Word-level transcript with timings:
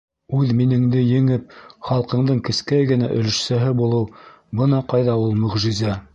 Үҙ 0.35 0.53
минеңде 0.61 1.03
еңеп, 1.07 1.53
халҡыңдың 1.89 2.41
кескәй 2.49 2.89
генә 2.93 3.11
өлөшсәһе 3.19 3.77
булыу- 3.83 4.03
бына 4.63 4.83
ҡайҙа 4.95 5.21
ул 5.29 5.39
мөғжизә! 5.45 5.99